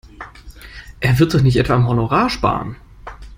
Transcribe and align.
Er 0.99 1.19
wird 1.19 1.35
doch 1.35 1.43
nicht 1.43 1.57
etwa 1.57 1.75
am 1.75 1.85
Honorar 1.87 2.27
sparen! 2.31 2.75